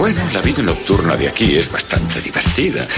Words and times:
Bueno, 0.00 0.22
la 0.32 0.40
vida 0.40 0.62
nocturna 0.62 1.14
de 1.14 1.28
aquí 1.28 1.58
es 1.58 1.70
bastante 1.70 2.22
divertida. 2.22 2.88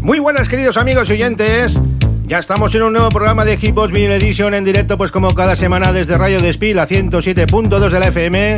Muy 0.00 0.18
buenas 0.18 0.48
queridos 0.48 0.78
amigos 0.78 1.10
y 1.10 1.12
oyentes. 1.12 1.74
Ya 2.26 2.38
estamos 2.38 2.74
en 2.74 2.82
un 2.82 2.94
nuevo 2.94 3.10
programa 3.10 3.44
de 3.44 3.58
Hitbox 3.58 3.92
Vinyl 3.92 4.12
Edition 4.12 4.54
en 4.54 4.64
directo, 4.64 4.96
pues 4.96 5.12
como 5.12 5.34
cada 5.34 5.56
semana 5.56 5.92
desde 5.92 6.16
Radio 6.16 6.40
Despil 6.40 6.78
a 6.78 6.88
107.2 6.88 7.90
de 7.90 8.00
la 8.00 8.08
FM. 8.08 8.56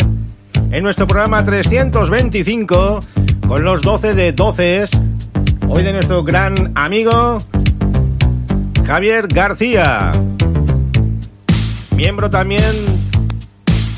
En 0.70 0.82
nuestro 0.84 1.08
programa 1.08 1.42
325, 1.45 3.00
con 3.48 3.64
los 3.64 3.82
12 3.82 4.14
de 4.14 4.32
12. 4.32 4.84
Hoy 5.68 5.82
de 5.82 5.92
nuestro 5.92 6.23
gran 6.23 6.70
amigo 6.76 7.38
Javier 8.86 9.26
García. 9.26 10.12
Miembro 11.96 12.30
también 12.30 12.62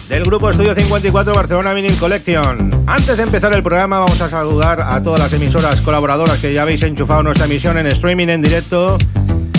del 0.09 0.25
grupo 0.25 0.49
Estudio 0.49 0.75
54 0.75 1.35
Barcelona 1.35 1.75
Vinyl 1.75 1.95
Collection. 1.99 2.85
Antes 2.87 3.19
de 3.19 3.23
empezar 3.23 3.55
el 3.55 3.63
programa 3.63 3.99
vamos 3.99 4.23
a 4.23 4.31
saludar 4.31 4.81
a 4.81 5.03
todas 5.03 5.21
las 5.21 5.33
emisoras 5.35 5.83
colaboradoras 5.83 6.39
que 6.39 6.55
ya 6.55 6.63
habéis 6.63 6.83
enchufado 6.85 7.23
nuestra 7.23 7.45
emisión 7.45 7.77
en 7.77 7.87
streaming 7.89 8.29
en 8.29 8.41
directo 8.41 8.97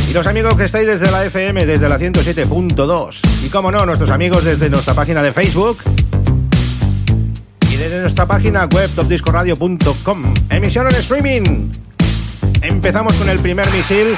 y 0.09 0.13
los 0.13 0.25
amigos 0.25 0.55
que 0.55 0.63
estáis 0.63 0.87
desde 0.87 1.11
la 1.11 1.23
FM, 1.23 1.67
desde 1.67 1.87
la 1.87 1.99
107.2 1.99 3.45
y 3.45 3.49
como 3.49 3.71
no, 3.71 3.85
nuestros 3.85 4.09
amigos 4.09 4.43
desde 4.43 4.67
nuestra 4.69 4.95
página 4.95 5.21
de 5.21 5.31
Facebook 5.31 5.77
y 7.69 7.75
desde 7.75 8.01
nuestra 8.01 8.25
página 8.25 8.65
web 8.65 8.89
topdiscoradio.com. 8.95 10.33
Emisión 10.49 10.87
en 10.87 10.95
streaming. 10.95 11.71
Empezamos 12.61 13.15
con 13.17 13.29
el 13.29 13.37
primer 13.39 13.69
misil 13.71 14.15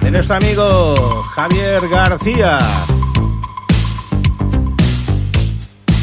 de 0.00 0.10
nuestro 0.10 0.34
amigo 0.36 1.22
Javier 1.34 1.88
García. 1.88 2.58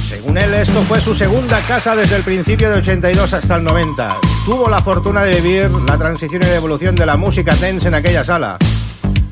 Según 0.07 0.37
él, 0.37 0.53
esto 0.53 0.81
fue 0.83 0.99
su 1.01 1.13
segunda 1.13 1.59
casa 1.61 1.93
desde 1.93 2.15
el 2.15 2.23
principio 2.23 2.69
del 2.69 2.79
82 2.79 3.33
hasta 3.33 3.57
el 3.57 3.65
90. 3.65 4.17
Tuvo 4.45 4.69
la 4.69 4.79
fortuna 4.79 5.23
de 5.23 5.41
vivir 5.41 5.69
la 5.71 5.97
transición 5.97 6.41
y 6.41 6.45
la 6.45 6.55
evolución 6.55 6.95
de 6.95 7.05
la 7.05 7.17
música 7.17 7.53
dance 7.55 7.87
en 7.89 7.95
aquella 7.95 8.23
sala. 8.23 8.57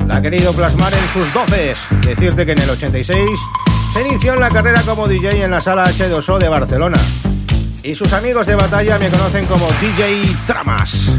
La 0.07 0.17
ha 0.17 0.21
querido 0.21 0.53
plasmar 0.53 0.93
en 0.93 1.09
sus 1.09 1.33
doces. 1.33 1.77
Decirte 2.05 2.45
que 2.45 2.53
en 2.53 2.61
el 2.61 2.69
86 2.69 3.17
se 3.93 4.07
inició 4.07 4.33
en 4.33 4.39
la 4.39 4.49
carrera 4.49 4.81
como 4.83 5.07
DJ 5.07 5.43
en 5.43 5.51
la 5.51 5.59
sala 5.59 5.83
H2O 5.83 6.37
de 6.37 6.47
Barcelona. 6.47 6.97
Y 7.83 7.93
sus 7.93 8.11
amigos 8.13 8.47
de 8.47 8.55
batalla 8.55 8.97
me 8.97 9.09
conocen 9.09 9.45
como 9.45 9.67
DJ 9.81 10.21
Tramas. 10.47 11.11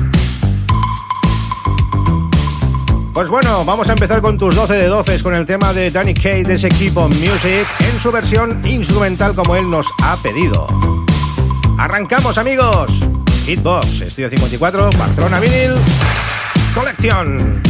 Pues 3.12 3.28
bueno, 3.28 3.65
vamos 3.65 3.88
a 3.88 3.93
empezar 3.93 4.22
con 4.22 4.38
tus 4.38 4.54
12 4.54 4.75
de 4.75 4.87
12 4.87 5.22
con 5.22 5.34
el 5.34 5.44
tema 5.44 5.72
de 5.72 5.91
Danny 5.91 6.15
Kaye 6.15 6.44
de 6.44 6.55
ese 6.55 6.69
equipo 6.69 7.09
Music 7.09 7.66
en 7.81 8.00
su 8.00 8.10
versión 8.10 8.65
instrumental 8.65 9.34
como 9.34 9.56
él 9.56 9.69
nos 9.69 9.87
ha 10.03 10.16
pedido. 10.22 10.66
Arrancamos 11.78 12.38
amigos. 12.38 12.91
Hitbox, 13.44 14.03
Estudio 14.03 14.31
54, 14.31 14.91
Barcelona 14.97 15.41
Vinyl, 15.41 15.75
Collection. 16.75 17.68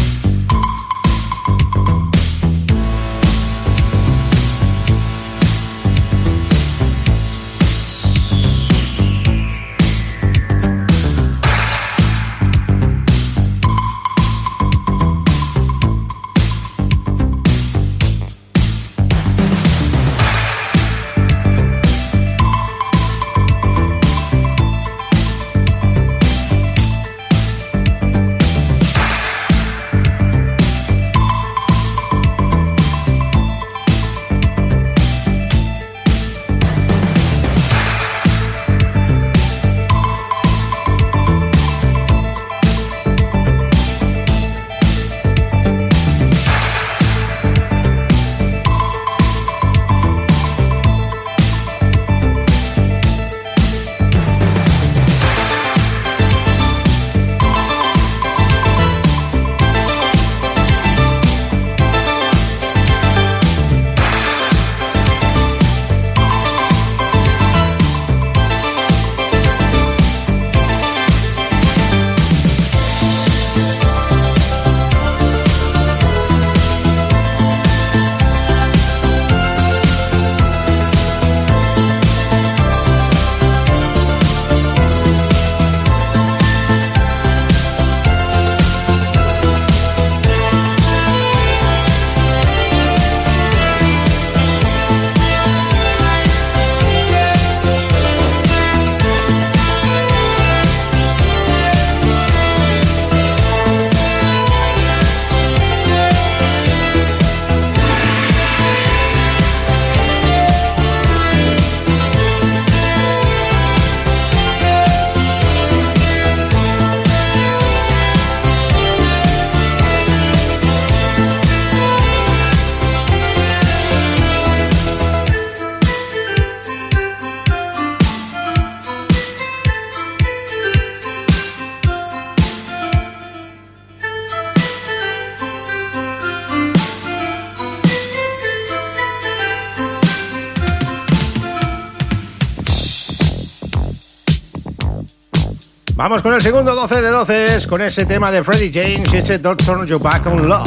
Vamos 146.08 146.22
con 146.22 146.32
el 146.32 146.40
segundo 146.40 146.74
12 146.74 147.02
de 147.02 147.10
12 147.10 147.68
con 147.68 147.82
ese 147.82 148.06
tema 148.06 148.32
de 148.32 148.42
Freddie 148.42 148.72
James 148.72 149.12
y 149.12 149.18
ese 149.18 149.38
Don't 149.40 149.62
Turn 149.62 149.86
You 149.86 149.98
Back 149.98 150.24
on 150.24 150.48
Love. 150.48 150.66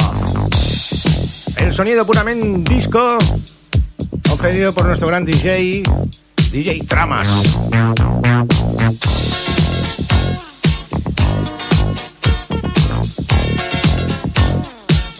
El 1.56 1.74
sonido 1.74 2.06
puramente 2.06 2.72
disco, 2.72 3.18
ofrecido 4.30 4.72
por 4.72 4.86
nuestro 4.86 5.08
gran 5.08 5.24
DJ, 5.24 5.82
DJ 6.52 6.86
Tramas. 6.86 7.26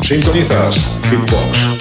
Sintonizas 0.04 0.88
Beatbox. 1.10 1.71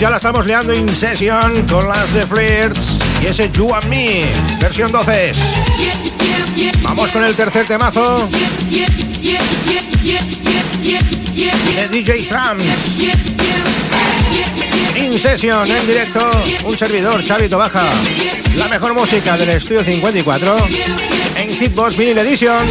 Ya 0.00 0.10
la 0.10 0.16
estamos 0.18 0.46
leando 0.46 0.72
in 0.72 0.88
session 0.94 1.66
con 1.68 1.88
las 1.88 2.14
de 2.14 2.24
Flirts 2.24 2.98
y 3.20 3.26
ese 3.26 3.50
You 3.50 3.74
and 3.74 3.86
Me, 3.86 4.26
versión 4.60 4.92
12. 4.92 5.32
Vamos 6.82 7.10
con 7.10 7.24
el 7.24 7.34
tercer 7.34 7.66
temazo 7.66 8.28
de 11.74 11.88
DJ 11.88 12.28
Trump. 12.28 12.60
In 14.96 15.18
session, 15.18 15.68
en 15.68 15.86
directo, 15.86 16.30
un 16.64 16.78
servidor, 16.78 17.24
Chavito 17.24 17.58
Baja. 17.58 17.90
La 18.54 18.68
mejor 18.68 18.94
música 18.94 19.36
del 19.36 19.48
estudio 19.50 19.82
54 19.82 20.56
en 21.34 21.50
Hitbox 21.58 21.96
Vinyl 21.96 22.18
Edition. 22.18 22.68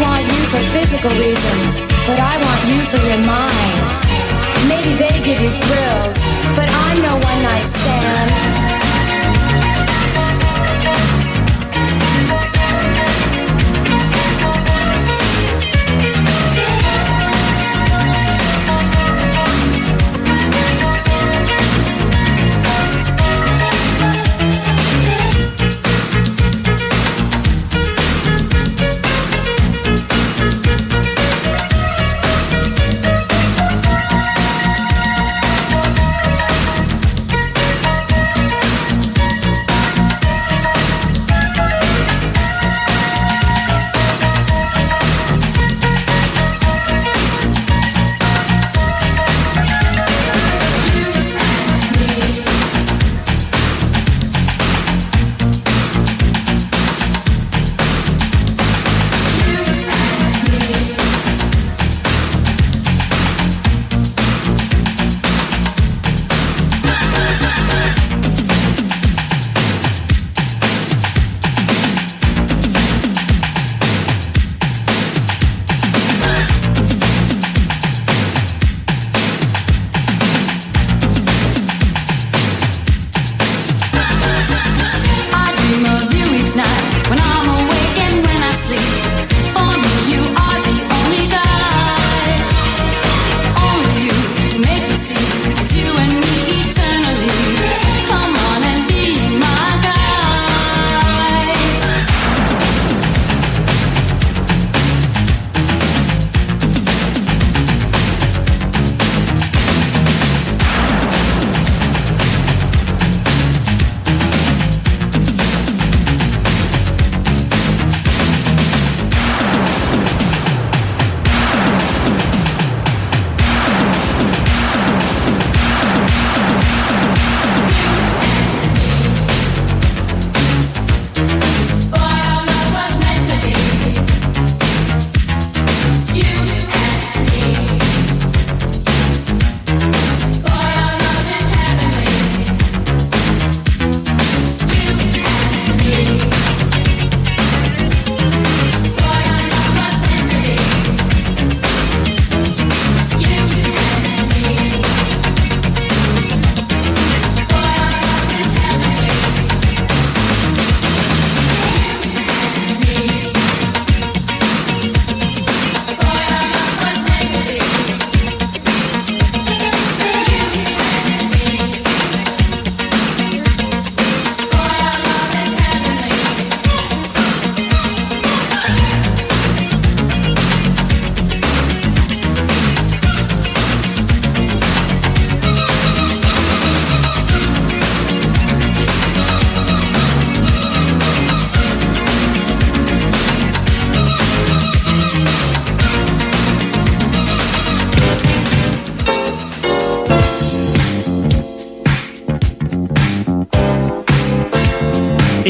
Want 0.00 0.22
you 0.22 0.42
for 0.52 0.62
physical 0.70 1.10
reasons, 1.18 1.80
but 2.06 2.18
I 2.20 2.34
want 2.38 2.60
you 2.70 2.80
for 2.90 3.00
your 3.02 3.22
mind. 3.26 3.78
Maybe 4.68 4.94
they 4.94 5.14
give 5.24 5.40
you 5.40 5.50
thrills, 5.50 6.14
but 6.54 6.68
I'm 6.70 6.98
no 7.02 7.14
one 7.14 7.42
night 7.42 7.66
stand. 7.82 8.97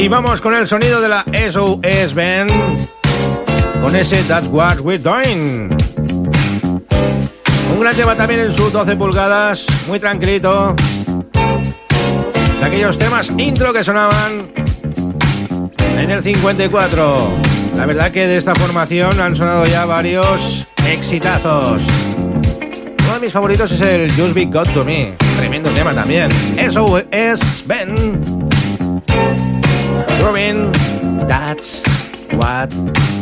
Vamos 0.09 0.41
con 0.41 0.55
el 0.55 0.67
sonido 0.67 0.99
de 1.01 1.07
la 1.07 1.23
SOS 1.51 2.15
Band. 2.15 2.51
Con 3.81 3.95
ese 3.95 4.23
That's 4.23 4.47
What 4.47 4.79
We're 4.79 5.01
Doing. 5.01 5.69
Un 7.73 7.79
gran 7.79 7.95
tema 7.95 8.15
también 8.15 8.41
en 8.41 8.53
sus 8.53 8.73
12 8.73 8.95
pulgadas. 8.95 9.65
Muy 9.87 9.99
tranquilito. 9.99 10.75
De 12.59 12.65
aquellos 12.65 12.97
temas 12.97 13.31
intro 13.37 13.71
que 13.71 13.83
sonaban 13.83 14.51
en 15.97 16.09
el 16.09 16.23
54. 16.23 17.37
La 17.77 17.85
verdad 17.85 18.11
que 18.11 18.25
de 18.25 18.37
esta 18.37 18.55
formación 18.55 19.19
han 19.19 19.35
sonado 19.35 19.65
ya 19.65 19.85
varios 19.85 20.65
exitazos. 20.87 21.81
Uno 23.03 23.13
de 23.13 23.19
mis 23.21 23.31
favoritos 23.31 23.71
es 23.71 23.81
el 23.81 24.11
Just 24.11 24.33
Be 24.33 24.45
God 24.45 24.67
to 24.73 24.83
Me. 24.83 25.13
Tremendo 25.37 25.69
tema 25.69 25.93
también. 25.93 26.29
Eso 26.57 27.01
es 27.11 27.63
Ben. 27.65 28.39
Robin, 30.21 30.71
that's 31.27 31.83
what 32.33 32.73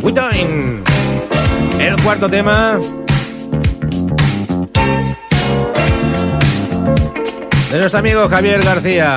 we're 0.02 0.12
doing. 0.12 0.82
El 1.78 1.96
cuarto 2.02 2.28
tema. 2.28 2.78
De 7.70 7.78
nuestro 7.78 7.98
amigo 7.98 8.28
Javier 8.28 8.62
García. 8.62 9.16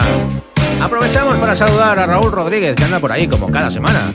Aprovechamos 0.82 1.38
para 1.40 1.56
saludar 1.56 2.00
a 2.00 2.06
Raúl 2.06 2.32
Rodríguez, 2.32 2.76
que 2.76 2.84
anda 2.84 3.00
por 3.00 3.12
ahí 3.12 3.28
como 3.28 3.52
cada 3.52 3.72
semana. 3.72 4.12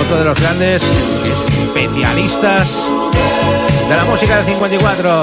Otro 0.00 0.18
de 0.18 0.24
los 0.24 0.40
grandes 0.40 0.82
especialistas 0.82 2.68
de 3.88 3.96
la 3.96 4.04
música 4.04 4.36
del 4.36 4.46
54. 4.46 5.22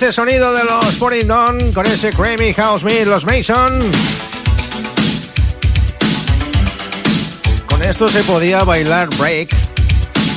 este 0.00 0.12
sonido 0.12 0.54
de 0.54 0.62
los 0.62 0.94
Pouring 0.94 1.28
On 1.28 1.72
con 1.72 1.84
ese 1.84 2.12
Creamy 2.12 2.54
House 2.54 2.84
Meat, 2.84 3.08
los 3.08 3.24
Mason. 3.24 3.80
Con 7.66 7.82
esto 7.82 8.08
se 8.08 8.22
podía 8.22 8.62
bailar 8.62 9.08
break. 9.16 9.52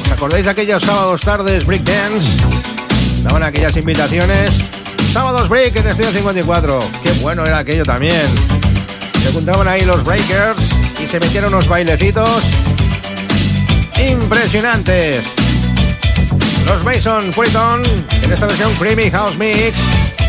¿Os 0.05 0.11
acordáis 0.11 0.45
de 0.45 0.51
aquellos 0.51 0.81
sábados 0.81 1.21
tardes 1.21 1.63
break 1.63 1.83
dance? 1.83 2.27
Daban 3.21 3.43
aquellas 3.43 3.77
invitaciones. 3.77 4.49
Sábados 5.13 5.47
break 5.47 5.75
en 5.75 5.89
Estudio 5.89 6.11
54. 6.11 6.79
Qué 7.03 7.11
bueno 7.21 7.45
era 7.45 7.59
aquello 7.59 7.83
también. 7.83 8.25
Se 9.21 9.31
juntaban 9.31 9.67
ahí 9.67 9.81
los 9.81 10.03
breakers 10.03 10.59
y 11.03 11.05
se 11.05 11.19
metieron 11.19 11.53
unos 11.53 11.67
bailecitos 11.67 12.41
impresionantes. 14.09 15.23
Los 16.65 16.83
Mason 16.83 17.31
Fuiton 17.31 17.83
esta 18.33 18.45
versión 18.45 18.73
Creamy 18.75 19.09
House 19.11 19.37
Mix, 19.37 19.75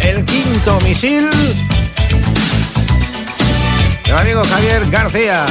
el 0.02 0.24
quinto 0.24 0.78
misil 0.80 1.30
del 4.04 4.16
amigo 4.16 4.42
Javier 4.44 4.90
García. 4.90 5.46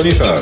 Tarifa. 0.00 0.39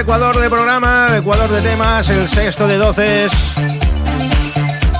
Ecuador 0.00 0.34
de 0.40 0.48
programa, 0.48 1.08
el 1.10 1.18
Ecuador 1.18 1.50
de 1.50 1.60
temas, 1.60 2.08
el 2.08 2.26
sexto 2.26 2.66
de 2.66 2.78
doces. 2.78 3.30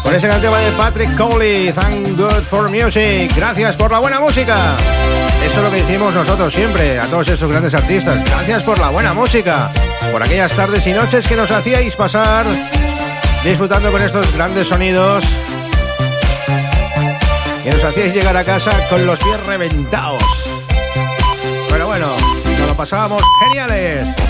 Con 0.02 0.14
ese 0.14 0.28
tema 0.28 0.58
de 0.58 0.72
Patrick 0.72 1.16
Coley, 1.16 1.72
Thank 1.72 2.18
God 2.18 2.42
for 2.50 2.70
Music. 2.70 3.32
Gracias 3.34 3.76
por 3.76 3.90
la 3.90 3.98
buena 3.98 4.20
música. 4.20 4.58
Eso 5.42 5.56
es 5.56 5.62
lo 5.64 5.70
que 5.70 5.82
decimos 5.82 6.12
nosotros 6.12 6.52
siempre, 6.52 7.00
a 7.00 7.06
todos 7.06 7.28
esos 7.28 7.48
grandes 7.50 7.72
artistas. 7.72 8.22
Gracias 8.24 8.62
por 8.62 8.78
la 8.78 8.90
buena 8.90 9.14
música, 9.14 9.70
por 10.12 10.22
aquellas 10.22 10.52
tardes 10.52 10.86
y 10.86 10.92
noches 10.92 11.26
que 11.26 11.34
nos 11.34 11.50
hacíais 11.50 11.96
pasar 11.96 12.44
disfrutando 13.42 13.90
con 13.90 14.02
estos 14.02 14.30
grandes 14.34 14.68
sonidos. 14.68 15.24
Que 17.64 17.70
nos 17.70 17.84
hacíais 17.84 18.12
llegar 18.12 18.36
a 18.36 18.44
casa 18.44 18.72
con 18.90 19.06
los 19.06 19.18
pies 19.18 19.46
reventados. 19.46 20.22
Pero 21.70 21.86
bueno, 21.86 22.08
nos 22.58 22.68
lo 22.68 22.74
pasábamos 22.74 23.22
geniales. 23.48 24.29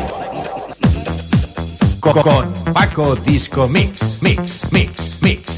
Co- 2.13 2.21
Con 2.23 2.51
Paco 2.73 3.15
Disco 3.15 3.67
Mix, 3.69 4.21
Mix, 4.21 4.69
Mix, 4.71 5.21
Mix. 5.21 5.50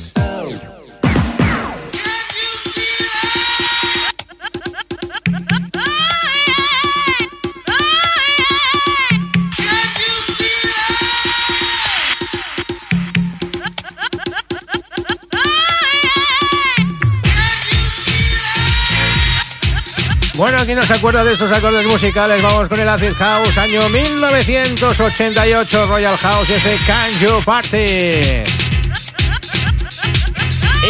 Aquí 20.64 20.76
no 20.76 20.84
se 20.84 20.94
acuerda 20.94 21.26
de 21.26 21.34
estos 21.34 21.52
acordes 21.52 21.86
musicales. 21.86 22.42
Vamos 22.42 22.70
con 22.70 22.80
el 22.80 22.88
Acid 22.88 23.12
House, 23.16 23.58
año 23.58 23.90
1988, 23.90 25.88
Royal 25.88 26.16
House 26.16 26.50
ese 26.52 26.78
Can 26.88 27.20
You 27.20 27.44
Party. 27.44 28.46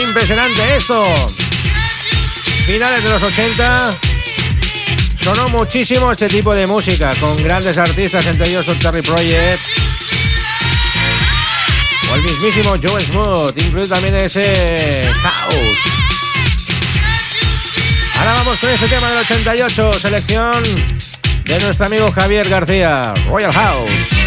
Impresionante 0.08 0.76
esto. 0.76 1.04
Finales 2.68 3.04
de 3.04 3.10
los 3.10 3.24
80. 3.24 3.98
Sonó 5.24 5.48
muchísimo 5.48 6.12
este 6.12 6.30
tipo 6.30 6.54
de 6.54 6.68
música 6.68 7.12
con 7.20 7.36
grandes 7.38 7.80
artistas, 7.80 8.28
entre 8.28 8.50
ellos 8.50 8.68
el 8.68 8.78
Terry 8.78 9.02
Project 9.02 9.60
o 12.12 12.16
el 12.16 12.22
mismísimo 12.22 12.76
Joe 12.80 13.04
Smooth, 13.04 13.58
incluido 13.58 13.88
también 13.88 14.18
ese 14.18 15.12
House. 15.24 16.03
Ahora 18.24 18.36
vamos 18.38 18.58
con 18.58 18.70
este 18.70 18.88
tema 18.88 19.10
del 19.10 19.18
88, 19.18 19.92
selección 20.00 20.64
de 21.44 21.60
nuestro 21.60 21.88
amigo 21.88 22.10
Javier 22.10 22.48
García, 22.48 23.14
Royal 23.28 23.52
House. 23.52 24.23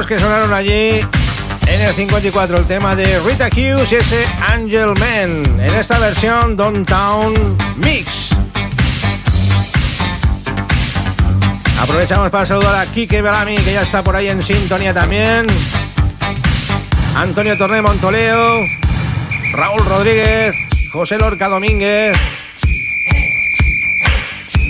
Que 0.00 0.18
sonaron 0.18 0.54
allí 0.54 1.00
en 1.66 1.80
el 1.82 1.94
54, 1.94 2.56
el 2.56 2.64
tema 2.64 2.96
de 2.96 3.20
Rita 3.20 3.48
Hughes 3.48 3.92
y 3.92 3.96
ese 3.96 4.24
Angel 4.40 4.94
Man, 4.98 5.60
en 5.60 5.74
esta 5.78 5.98
versión 5.98 6.56
Downtown 6.56 7.34
Mix. 7.76 8.30
Aprovechamos 11.78 12.30
para 12.30 12.46
saludar 12.46 12.74
a 12.74 12.86
Kike 12.86 13.20
Belami, 13.20 13.56
que 13.56 13.74
ya 13.74 13.82
está 13.82 14.02
por 14.02 14.16
ahí 14.16 14.30
en 14.30 14.42
sintonía 14.42 14.94
también. 14.94 15.46
Antonio 17.14 17.58
Torné 17.58 17.82
Montoleo, 17.82 18.60
Raúl 19.52 19.84
Rodríguez, 19.84 20.54
José 20.90 21.18
Lorca 21.18 21.50
Domínguez, 21.50 22.16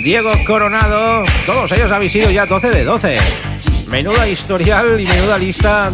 Diego 0.03 0.33
Coronado. 0.45 1.23
Todos 1.45 1.71
ellos 1.71 1.89
habéis 1.93 2.11
sido 2.11 2.29
ya 2.29 2.45
12 2.45 2.71
de 2.71 2.83
12. 2.83 3.52
Menuda 3.93 4.27
historial 4.27 4.99
y 4.99 5.05
menuda 5.05 5.37
lista 5.37 5.91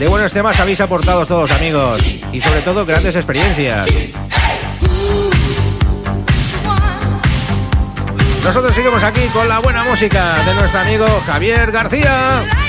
de 0.00 0.08
buenos 0.08 0.32
temas 0.32 0.58
habéis 0.58 0.80
aportado 0.80 1.24
todos, 1.24 1.48
amigos. 1.52 1.96
Y 2.32 2.40
sobre 2.40 2.60
todo, 2.62 2.84
grandes 2.84 3.14
experiencias. 3.14 3.86
Nosotros 8.42 8.74
seguimos 8.74 9.00
aquí 9.04 9.20
con 9.32 9.48
la 9.48 9.60
buena 9.60 9.84
música 9.84 10.42
de 10.44 10.54
nuestro 10.54 10.80
amigo 10.80 11.06
Javier 11.24 11.70
García. 11.70 12.65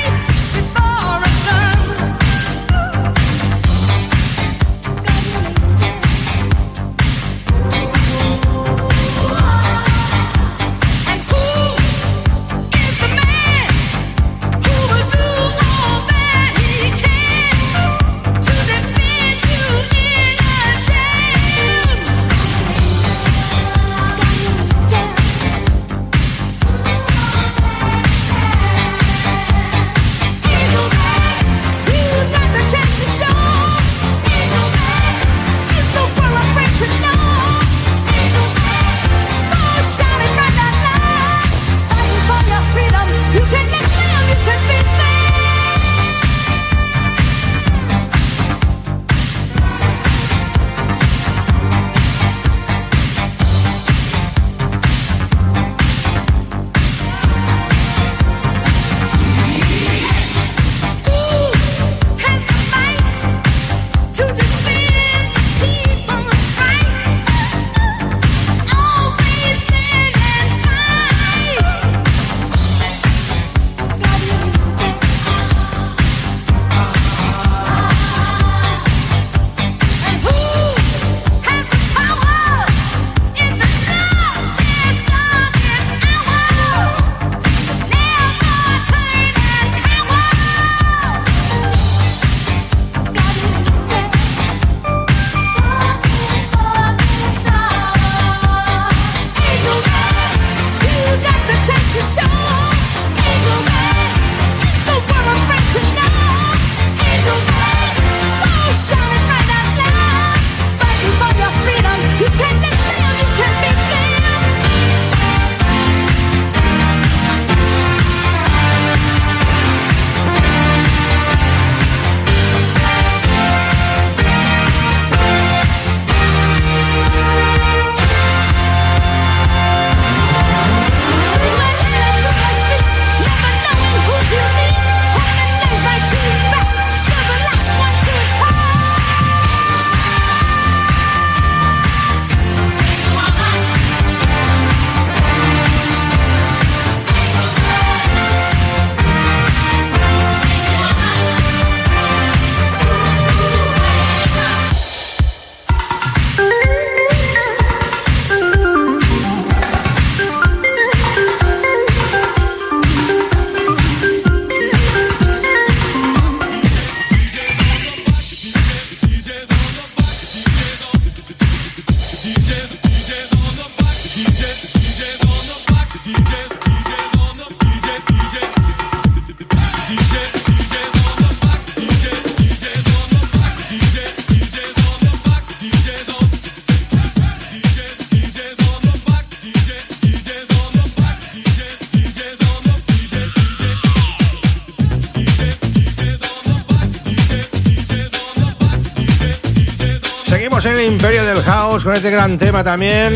En 200.65 200.73
el 200.73 200.81
Imperio 200.87 201.23
del 201.23 201.43
House 201.43 201.83
con 201.83 201.93
este 201.93 202.09
gran 202.09 202.35
tema 202.39 202.63
también. 202.63 203.13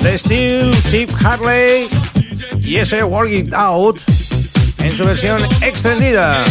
De 0.00 0.18
Steel, 0.18 0.74
Chip 0.90 1.10
Harley 1.24 1.86
y 2.60 2.76
ese 2.78 3.04
Work 3.04 3.30
It 3.30 3.52
Out 3.54 4.00
en 4.78 4.96
su 4.96 5.04
versión 5.04 5.44
extendida. 5.62 6.44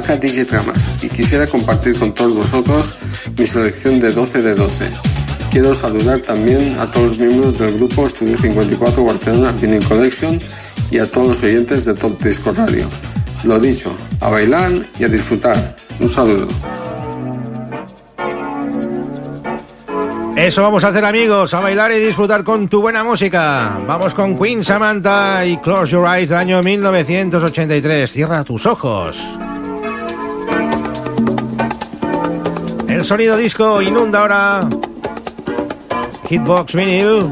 Acá 0.00 0.16
DJ 0.16 0.46
y 1.02 1.08
quisiera 1.10 1.46
compartir 1.46 1.98
con 1.98 2.14
todos 2.14 2.32
vosotros 2.32 2.96
mi 3.36 3.46
selección 3.46 4.00
de 4.00 4.10
12 4.10 4.40
de 4.40 4.54
12. 4.54 4.88
Quiero 5.50 5.74
saludar 5.74 6.20
también 6.20 6.74
a 6.80 6.90
todos 6.90 7.10
los 7.10 7.18
miembros 7.18 7.58
del 7.58 7.74
grupo 7.74 8.06
Estudio 8.06 8.38
54 8.38 9.04
Barcelona 9.04 9.52
Vinyl 9.52 9.84
Collection 9.84 10.40
y 10.90 11.00
a 11.00 11.10
todos 11.10 11.28
los 11.28 11.42
oyentes 11.42 11.84
de 11.84 11.92
Top 11.92 12.18
Disco 12.22 12.50
Radio. 12.52 12.88
Lo 13.44 13.60
dicho, 13.60 13.94
a 14.20 14.30
bailar 14.30 14.72
y 14.98 15.04
a 15.04 15.08
disfrutar. 15.08 15.76
Un 15.98 16.08
saludo. 16.08 16.48
Eso 20.34 20.62
vamos 20.62 20.82
a 20.84 20.88
hacer 20.88 21.04
amigos, 21.04 21.52
a 21.52 21.60
bailar 21.60 21.92
y 21.92 21.98
disfrutar 21.98 22.42
con 22.42 22.68
tu 22.68 22.80
buena 22.80 23.04
música. 23.04 23.78
Vamos 23.86 24.14
con 24.14 24.38
Queen 24.38 24.64
Samantha 24.64 25.44
y 25.44 25.58
Close 25.58 25.92
Your 25.92 26.08
Eyes 26.08 26.30
del 26.30 26.38
año 26.38 26.62
1983. 26.62 28.10
Cierra 28.10 28.42
tus 28.44 28.64
ojos. 28.64 29.18
El 32.90 33.04
sonido 33.04 33.36
disco 33.36 33.80
inunda 33.80 34.20
ahora 34.20 34.68
Hitbox 36.28 36.74
Vinyl 36.74 37.30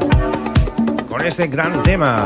con 1.09 1.25
este 1.25 1.47
gran 1.47 1.83
tema. 1.83 2.25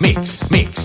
Mix, 0.00 0.50
Mix. 0.50 0.79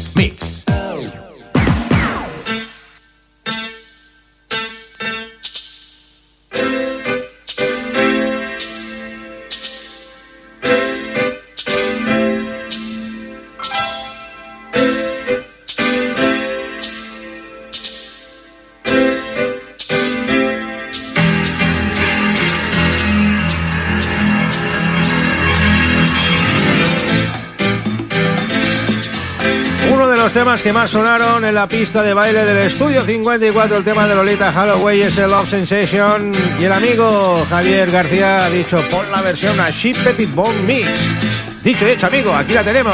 Que 30.61 30.73
más 30.73 30.91
sonaron 30.91 31.43
en 31.43 31.55
la 31.55 31.67
pista 31.67 32.01
de 32.01 32.13
baile 32.13 32.45
del 32.45 32.57
estudio 32.57 33.01
54, 33.01 33.77
el 33.77 33.83
tema 33.83 34.07
de 34.07 34.15
Lolita 34.15 34.53
Holloway 34.55 35.01
es 35.01 35.17
el 35.17 35.29
Love 35.29 35.49
Sensation. 35.49 36.31
Y 36.59 36.63
el 36.63 36.71
amigo 36.71 37.45
Javier 37.49 37.89
García 37.89 38.45
ha 38.45 38.49
dicho: 38.49 38.81
pon 38.89 39.09
la 39.11 39.21
versión 39.21 39.59
a 39.59 39.69
Sheep 39.69 39.97
Petit 40.03 40.31
Bon 40.33 40.65
Mix. 40.65 40.87
Dicho 41.63 41.87
y 41.87 41.91
hecho, 41.91 42.07
amigo, 42.07 42.33
aquí 42.33 42.53
la 42.53 42.63
tenemos. 42.63 42.93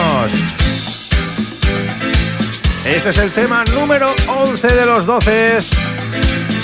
Este 2.85 3.09
es 3.09 3.17
el 3.17 3.31
tema 3.31 3.63
número 3.65 4.13
11 4.27 4.67
de 4.67 4.85
los 4.85 5.05
12 5.05 5.59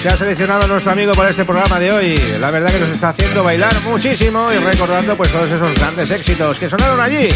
que 0.02 0.10
ha 0.10 0.18
seleccionado 0.18 0.68
nuestro 0.68 0.92
amigo 0.92 1.14
para 1.14 1.30
este 1.30 1.46
programa 1.46 1.80
de 1.80 1.92
hoy. 1.92 2.22
La 2.40 2.50
verdad 2.50 2.72
que 2.72 2.80
nos 2.80 2.90
está 2.90 3.10
haciendo 3.10 3.44
bailar 3.44 3.74
muchísimo 3.84 4.52
y 4.52 4.58
recordando 4.58 5.16
pues 5.16 5.32
todos 5.32 5.52
esos 5.52 5.74
grandes 5.76 6.10
éxitos 6.12 6.60
que 6.60 6.70
sonaron 6.70 7.00
allí. 7.00 7.30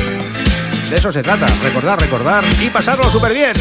De 0.91 0.97
eso 0.97 1.09
se 1.09 1.23
trata, 1.23 1.47
recordar, 1.63 2.01
recordar 2.01 2.43
y 2.61 2.69
pasarlo 2.69 3.09
súper 3.09 3.31
bien. 3.31 3.53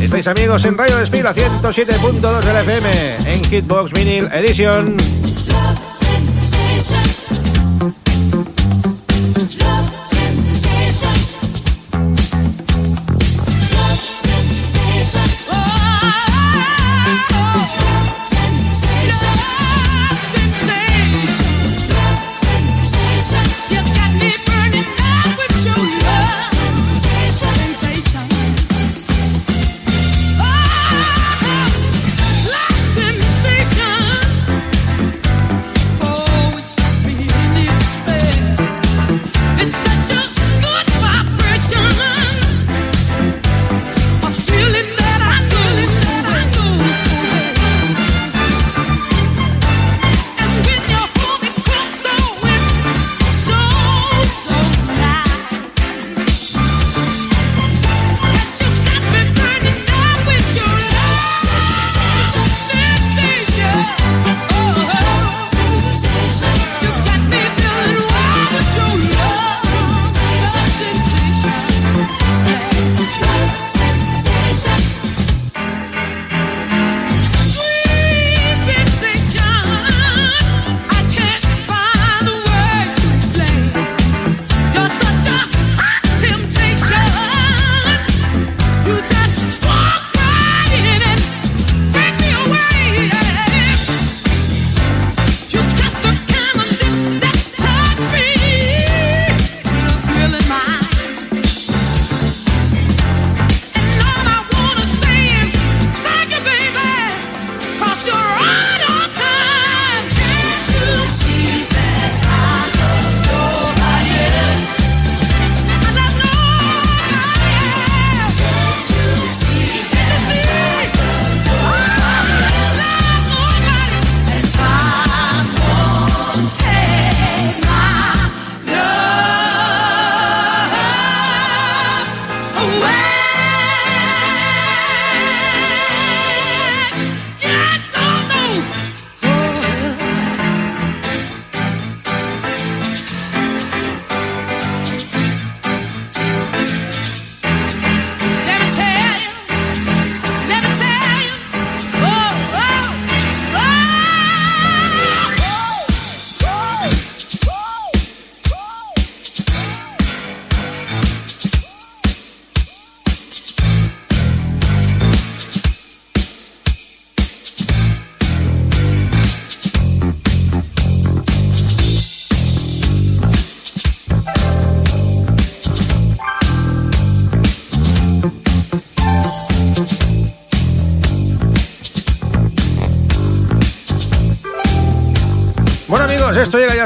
Estáis 0.00 0.28
amigos 0.28 0.64
en 0.64 0.78
Radio 0.78 0.96
Despila 0.96 1.34
107.2 1.34 2.40
del 2.42 2.56
FM 2.58 3.16
en 3.26 3.44
Hitbox 3.44 3.90
Vinyl 3.90 4.28
Edition. 4.32 5.17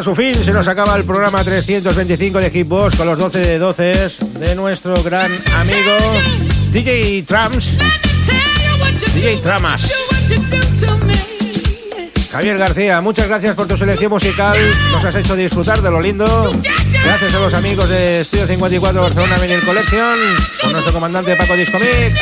Su 0.03 0.15
fin, 0.17 0.35
se 0.35 0.53
nos 0.53 0.67
acaba 0.67 0.97
el 0.97 1.05
programa 1.05 1.45
325 1.45 2.41
de 2.41 2.51
Hitbox 2.51 2.97
con 2.97 3.07
los 3.07 3.19
12 3.19 3.39
de 3.39 3.59
12 3.59 4.09
de 4.39 4.55
nuestro 4.57 5.01
gran 5.03 5.31
amigo 5.61 5.97
DJ 6.73 7.23
Trams, 7.23 7.77
DJ 9.15 9.37
Tramas. 9.37 9.93
Javier 12.33 12.59
García, 12.59 13.01
muchas 13.01 13.29
gracias 13.29 13.55
por 13.55 13.69
tu 13.69 13.77
selección 13.77 14.11
musical. 14.11 14.59
Nos 14.91 15.05
has 15.05 15.15
hecho 15.15 15.37
disfrutar 15.37 15.81
de 15.83 15.91
lo 15.91 16.01
lindo. 16.01 16.25
Gracias 17.05 17.35
a 17.35 17.39
los 17.39 17.55
amigos 17.55 17.89
de 17.89 18.23
Estudio 18.23 18.47
54 18.47 19.03
Barcelona 19.03 19.37
Vinyl 19.39 19.65
Collection, 19.65 20.19
con 20.63 20.73
nuestro 20.73 20.93
comandante 20.95 21.37
Paco 21.37 21.55
Discomic. 21.55 22.15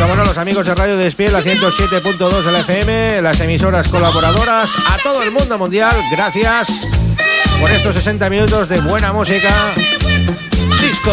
Como 0.00 0.14
los 0.14 0.38
amigos 0.38 0.66
de 0.66 0.74
Radio 0.74 0.96
Despiel, 0.96 1.32
la 1.32 1.42
107.2 1.42 2.42
de 2.42 2.60
FM, 2.60 3.22
las 3.22 3.38
emisoras 3.40 3.88
colaboradoras, 3.88 4.70
a 4.88 4.96
todo 5.02 5.22
el 5.22 5.30
mundo 5.30 5.58
mundial, 5.58 5.94
gracias 6.10 6.68
por 7.60 7.70
estos 7.70 7.94
60 7.96 8.30
minutos 8.30 8.68
de 8.70 8.80
buena 8.80 9.12
música. 9.12 9.50
Disco. 10.80 11.12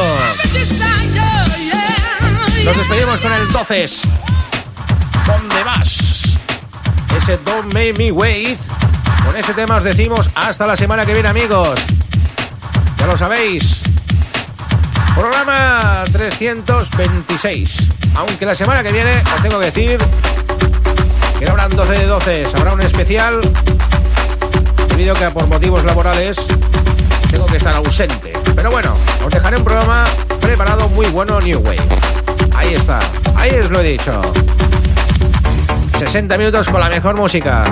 Nos 2.64 2.78
despedimos 2.78 3.20
con 3.20 3.34
el 3.34 3.52
12. 3.52 3.90
¿Dónde 5.26 5.64
vas? 5.64 6.38
Ese 7.18 7.38
Don't 7.40 7.74
Make 7.74 7.94
Me 7.98 8.12
Wait. 8.12 8.60
Con 9.26 9.36
ese 9.36 9.54
tema 9.54 9.76
os 9.76 9.84
decimos 9.84 10.30
hasta 10.34 10.66
la 10.66 10.78
semana 10.78 11.06
que 11.06 11.14
viene, 11.14 11.28
amigos. 11.28 11.78
Ya 12.98 13.06
lo 13.06 13.18
sabéis. 13.18 13.80
Programa 15.14 16.06
326. 16.14 17.97
Aunque 18.16 18.46
la 18.46 18.56
semana 18.56 18.84
que 18.84 18.92
viene 18.92 19.12
os 19.36 19.42
tengo 19.42 19.60
que 19.60 19.66
decir 19.66 19.98
que 21.40 21.46
no 21.46 21.52
habrán 21.52 21.70
12 21.70 21.92
de 21.92 22.06
12. 22.06 22.44
Habrá 22.56 22.74
un 22.74 22.82
especial. 22.82 23.40
Debido 24.90 25.14
que 25.16 25.30
por 25.30 25.48
motivos 25.48 25.84
laborales 25.84 26.38
tengo 27.30 27.46
que 27.46 27.58
estar 27.58 27.76
ausente. 27.76 28.34
Pero 28.56 28.72
bueno, 28.72 28.96
os 29.26 29.32
dejaré 29.32 29.58
un 29.58 29.64
programa 29.64 30.06
preparado 30.42 30.90
muy 30.90 31.06
bueno 31.08 31.40
New 31.40 31.60
Wave. 31.60 31.88
Ahí 32.56 32.74
está. 32.74 33.00
Ahí 33.36 33.52
os 33.60 33.70
lo 33.70 33.82
he 33.82 33.92
dicho. 33.92 34.22
60 36.00 36.38
minutos 36.38 36.68
con 36.70 36.80
la 36.80 36.90
mejor 36.90 37.16
música. 37.16 37.64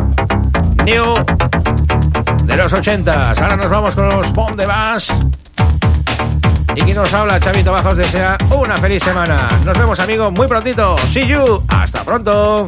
New 0.83 1.15
de 2.43 2.57
los 2.57 2.71
80. 2.71 3.31
Ahora 3.31 3.55
nos 3.55 3.69
vamos 3.69 3.95
con 3.95 4.09
los 4.09 4.31
Bomb 4.33 4.55
de 4.55 4.65
Bass. 4.65 5.11
Y 6.76 6.82
quien 6.82 6.97
nos 6.97 7.13
habla, 7.13 7.39
Chavito 7.39 7.71
Baja, 7.71 7.89
os 7.89 7.97
desea 7.97 8.38
una 8.51 8.78
feliz 8.78 9.01
semana. 9.01 9.47
Nos 9.63 9.78
vemos, 9.78 9.99
amigos, 9.99 10.32
muy 10.34 10.47
prontito. 10.47 10.97
See 11.11 11.26
you. 11.26 11.63
Hasta 11.69 12.03
pronto. 12.03 12.67